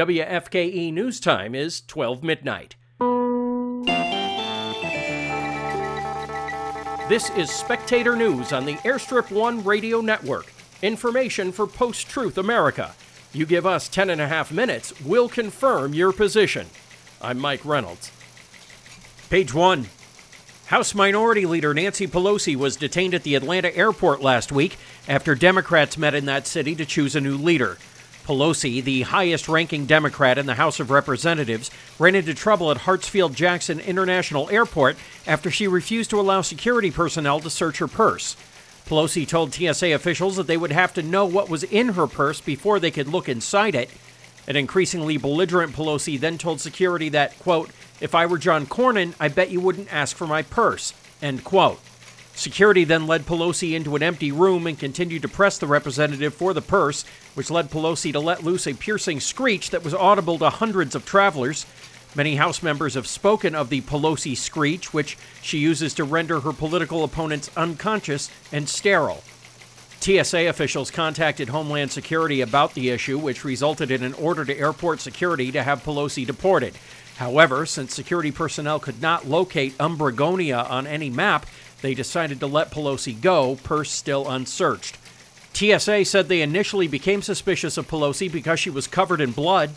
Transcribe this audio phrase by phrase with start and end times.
[0.00, 2.74] WFKE News Time is 12 midnight.
[7.10, 10.54] This is Spectator News on the Airstrip One Radio Network.
[10.80, 12.94] Information for Post Truth America.
[13.34, 16.68] You give us 10 and a half minutes, we'll confirm your position.
[17.20, 18.10] I'm Mike Reynolds.
[19.28, 19.86] Page 1.
[20.68, 25.98] House Minority Leader Nancy Pelosi was detained at the Atlanta airport last week after Democrats
[25.98, 27.76] met in that city to choose a new leader.
[28.24, 33.34] Pelosi, the highest ranking Democrat in the House of Representatives, ran into trouble at Hartsfield
[33.34, 34.96] Jackson International Airport
[35.26, 38.36] after she refused to allow security personnel to search her purse.
[38.86, 42.40] Pelosi told TSA officials that they would have to know what was in her purse
[42.40, 43.90] before they could look inside it.
[44.48, 49.28] An increasingly belligerent Pelosi then told security that, quote, if I were John Cornyn, I
[49.28, 51.80] bet you wouldn't ask for my purse, end quote.
[52.40, 56.54] Security then led Pelosi into an empty room and continued to press the representative for
[56.54, 57.04] the purse,
[57.34, 61.04] which led Pelosi to let loose a piercing screech that was audible to hundreds of
[61.04, 61.66] travelers.
[62.14, 66.54] Many House members have spoken of the Pelosi screech, which she uses to render her
[66.54, 69.22] political opponents unconscious and sterile.
[70.00, 75.02] TSA officials contacted Homeland Security about the issue, which resulted in an order to airport
[75.02, 76.72] security to have Pelosi deported.
[77.18, 81.44] However, since security personnel could not locate Umbragonia on any map,
[81.82, 84.98] they decided to let Pelosi go, purse still unsearched.
[85.52, 89.70] TSA said they initially became suspicious of Pelosi because she was covered in blood.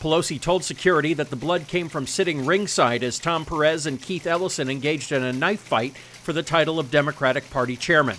[0.00, 4.26] Pelosi told security that the blood came from sitting ringside as Tom Perez and Keith
[4.26, 8.16] Ellison engaged in a knife fight for the title of Democratic Party chairman.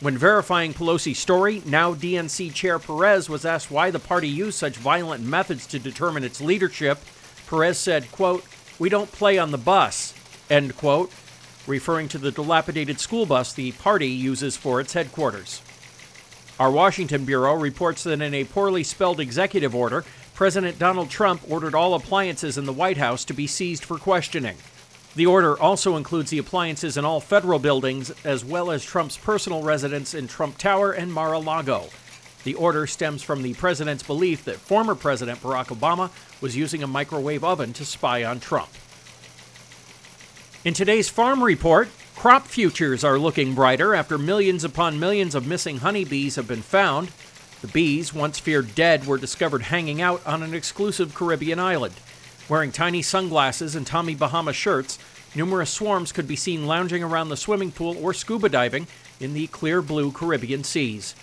[0.00, 4.76] When verifying Pelosi's story, now DNC Chair Perez was asked why the party used such
[4.76, 7.00] violent methods to determine its leadership.
[7.46, 8.42] Perez said, quote,
[8.78, 10.14] We don't play on the bus,
[10.48, 11.10] end quote,
[11.66, 15.62] referring to the dilapidated school bus the party uses for its headquarters.
[16.58, 21.74] Our Washington Bureau reports that in a poorly spelled executive order, President Donald Trump ordered
[21.74, 24.56] all appliances in the White House to be seized for questioning.
[25.16, 29.62] The order also includes the appliances in all federal buildings, as well as Trump's personal
[29.62, 31.88] residence in Trump Tower and Mar a Lago.
[32.44, 36.86] The order stems from the president's belief that former President Barack Obama was using a
[36.86, 38.70] microwave oven to spy on Trump.
[40.62, 45.78] In today's farm report, crop futures are looking brighter after millions upon millions of missing
[45.78, 47.10] honeybees have been found.
[47.62, 51.94] The bees, once feared dead, were discovered hanging out on an exclusive Caribbean island.
[52.46, 54.98] Wearing tiny sunglasses and Tommy Bahama shirts,
[55.34, 58.86] numerous swarms could be seen lounging around the swimming pool or scuba diving
[59.18, 61.14] in the clear blue Caribbean seas.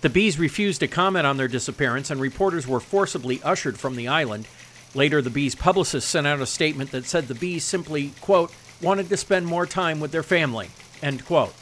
[0.00, 4.08] The bees refused to comment on their disappearance, and reporters were forcibly ushered from the
[4.08, 4.48] island.
[4.96, 9.10] Later, the bees' publicist sent out a statement that said the bees simply, quote, wanted
[9.10, 10.70] to spend more time with their family,
[11.02, 11.52] end quote.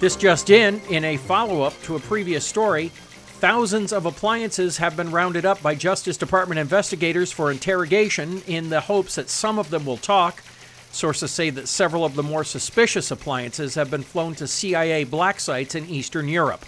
[0.00, 2.88] This just in, in a follow up to a previous story,
[3.40, 8.82] thousands of appliances have been rounded up by Justice Department investigators for interrogation in the
[8.82, 10.42] hopes that some of them will talk.
[10.92, 15.40] Sources say that several of the more suspicious appliances have been flown to CIA black
[15.40, 16.66] sites in Eastern Europe.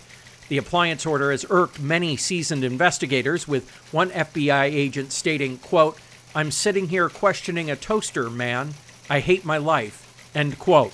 [0.50, 5.96] The appliance order has irked many seasoned investigators, with one FBI agent stating, quote,
[6.34, 8.74] I'm sitting here questioning a toaster, man.
[9.08, 10.04] I hate my life.
[10.34, 10.92] End quote.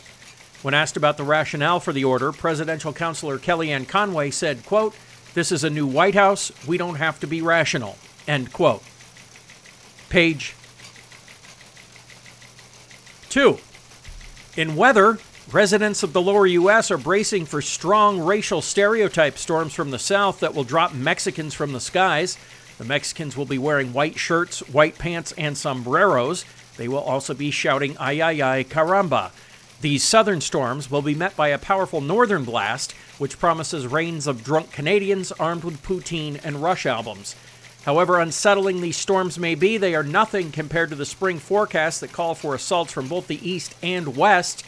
[0.61, 4.95] When asked about the rationale for the order, presidential counselor Kellyanne Conway said, quote,
[5.33, 6.53] This is a new White House.
[6.67, 7.97] We don't have to be rational.
[8.29, 8.83] End quote.
[10.11, 10.55] Page
[13.31, 13.59] 2.
[14.59, 15.19] In weather,
[15.53, 16.91] Residents of the lower U.S.
[16.91, 21.73] are bracing for strong racial stereotype storms from the south that will drop Mexicans from
[21.73, 22.37] the skies.
[22.79, 26.45] The Mexicans will be wearing white shirts, white pants, and sombreros.
[26.77, 29.31] They will also be shouting, ay, ay, ay, caramba.
[29.83, 34.43] These southern storms will be met by a powerful northern blast, which promises rains of
[34.43, 37.37] drunk Canadians armed with poutine and Rush albums.
[37.85, 42.13] However unsettling these storms may be, they are nothing compared to the spring forecasts that
[42.13, 44.67] call for assaults from both the east and west.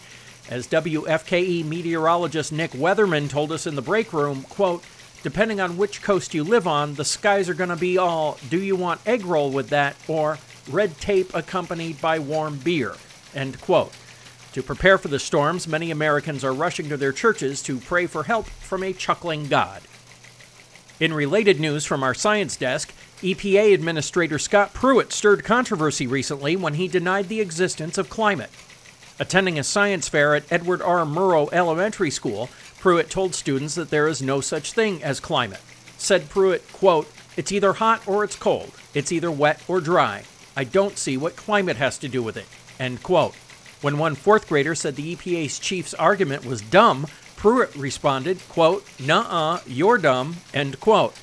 [0.51, 4.83] As WFKE meteorologist Nick Weatherman told us in the break room, quote,
[5.23, 8.59] depending on which coast you live on, the skies are going to be all, do
[8.59, 10.39] you want egg roll with that, or
[10.71, 12.95] red tape accompanied by warm beer,
[13.35, 13.93] end quote.
[14.53, 18.23] To prepare for the storms, many Americans are rushing to their churches to pray for
[18.23, 19.83] help from a chuckling God.
[20.99, 26.75] In related news from our science desk, EPA Administrator Scott Pruitt stirred controversy recently when
[26.75, 28.51] he denied the existence of climate.
[29.21, 31.05] Attending a science fair at Edward R.
[31.05, 32.49] Murrow Elementary School,
[32.79, 35.61] Pruitt told students that there is no such thing as climate.
[35.97, 38.71] Said Pruitt, quote, It's either hot or it's cold.
[38.95, 40.23] It's either wet or dry.
[40.57, 42.47] I don't see what climate has to do with it.
[42.79, 43.35] End quote.
[43.81, 49.61] When one fourth grader said the EPA's chief's argument was dumb, Pruitt responded, quote, Nuh-uh,
[49.67, 51.15] you're dumb, end quote.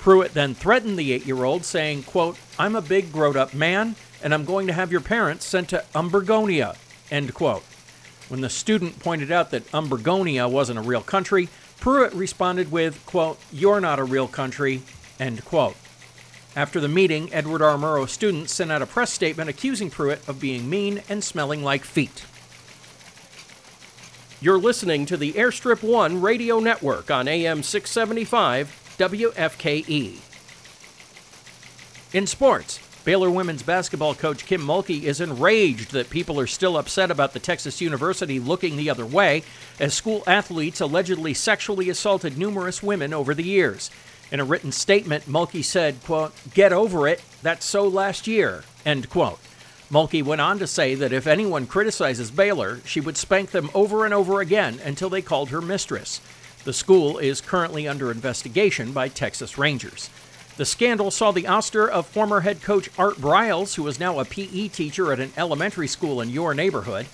[0.00, 4.68] Pruitt then threatened the eight-year-old, saying, quote, I'm a big grown-up man, and I'm going
[4.68, 6.76] to have your parents sent to Umbergonia,
[7.10, 7.64] end quote.
[8.28, 11.48] When the student pointed out that Umbergonia wasn't a real country,
[11.78, 14.82] Pruitt responded with, quote, You're not a real country,
[15.20, 15.76] end quote.
[16.56, 17.76] After the meeting, Edward R.
[17.76, 21.84] Murrow students sent out a press statement accusing Pruitt of being mean and smelling like
[21.84, 22.24] feet.
[24.40, 30.18] You're listening to the Airstrip 1 radio network on AM 675 WFKE.
[32.14, 37.08] In sports, Baylor women's basketball coach Kim Mulkey is enraged that people are still upset
[37.08, 39.44] about the Texas University looking the other way
[39.78, 43.92] as school athletes allegedly sexually assaulted numerous women over the years.
[44.32, 47.22] In a written statement, Mulkey said, quote, "Get over it.
[47.42, 49.38] That's so last year." End quote.
[49.88, 54.04] Mulkey went on to say that if anyone criticizes Baylor, she would spank them over
[54.04, 56.20] and over again until they called her mistress.
[56.64, 60.10] The school is currently under investigation by Texas Rangers.
[60.56, 64.24] The scandal saw the ouster of former head coach Art Briles, who is now a
[64.24, 67.06] PE teacher at an elementary school in your neighborhood.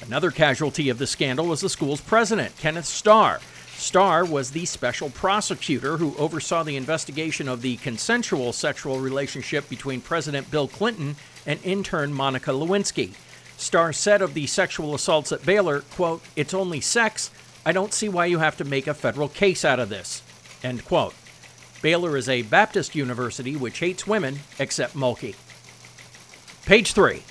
[0.00, 3.40] Another casualty of the scandal was the school's president, Kenneth Starr.
[3.76, 10.00] Starr was the special prosecutor who oversaw the investigation of the consensual sexual relationship between
[10.00, 13.12] President Bill Clinton and intern Monica Lewinsky.
[13.58, 17.30] Starr said of the sexual assaults at Baylor, quote, "It's only sex.
[17.66, 20.22] I don't see why you have to make a federal case out of this."
[20.64, 21.14] End quote.
[21.80, 25.36] Baylor is a Baptist university which hates women except Mulkey.
[26.66, 27.22] Page 3.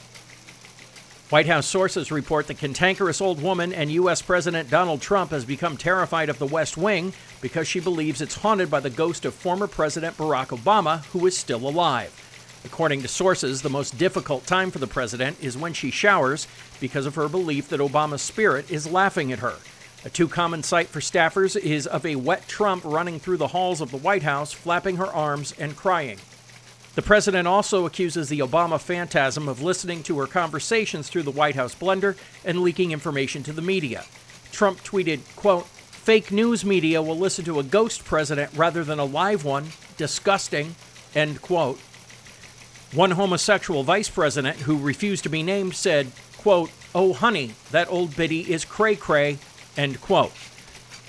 [1.29, 4.21] White House sources report the cantankerous old woman and U.S.
[4.21, 7.11] President Donald Trump has become terrified of the West Wing
[7.41, 11.37] because she believes it's haunted by the ghost of former President Barack Obama, who is
[11.37, 12.13] still alive.
[12.63, 16.47] According to sources, the most difficult time for the president is when she showers
[16.79, 19.55] because of her belief that Obama's spirit is laughing at her.
[20.05, 23.81] A too common sight for staffers is of a wet Trump running through the halls
[23.81, 26.19] of the White House, flapping her arms and crying.
[26.95, 31.55] The president also accuses the Obama phantasm of listening to her conversations through the White
[31.55, 34.05] House blender and leaking information to the media.
[34.51, 35.67] Trump tweeted, quote,
[36.07, 39.67] Fake news media will listen to a ghost president rather than a live one.
[39.97, 40.75] Disgusting.
[41.13, 41.79] End quote.
[42.93, 48.15] One homosexual vice president who refused to be named said, quote, Oh, honey, that old
[48.15, 49.37] biddy is cray cray.
[49.77, 50.33] End quote.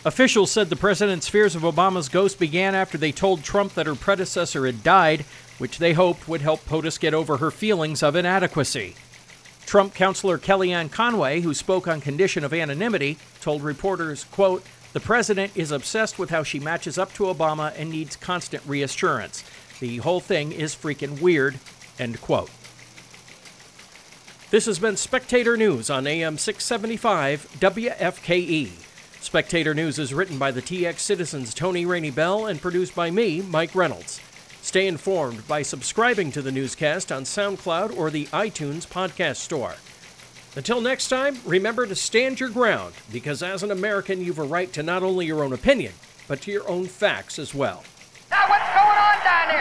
[0.04, 3.96] Officials said the president's fears of Obama's ghost began after they told Trump that her
[3.96, 5.22] predecessor had died,
[5.58, 8.94] which they hoped would help POTUS get over her feelings of inadequacy.
[9.66, 15.52] Trump counselor Kellyanne Conway, who spoke on condition of anonymity, told reporters, quote, The president
[15.56, 19.44] is obsessed with how she matches up to Obama and needs constant reassurance.
[19.80, 21.58] The whole thing is freaking weird,
[21.98, 22.50] end quote.
[24.50, 28.70] This has been Spectator News on AM 675 WFKE.
[29.20, 33.42] Spectator News is written by the TX citizens Tony Rainey Bell and produced by me,
[33.42, 34.22] Mike Reynolds.
[34.62, 39.74] Stay informed by subscribing to the newscast on SoundCloud or the iTunes podcast store.
[40.56, 44.72] Until next time, remember to stand your ground because as an American, you've a right
[44.72, 45.92] to not only your own opinion,
[46.26, 47.84] but to your own facts as well.
[48.30, 49.58] Now, what's going on down there?